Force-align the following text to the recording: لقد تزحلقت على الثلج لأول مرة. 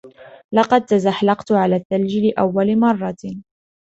لقد 0.53 0.85
تزحلقت 0.85 1.51
على 1.51 1.75
الثلج 1.75 2.17
لأول 2.17 2.79
مرة. 2.79 3.15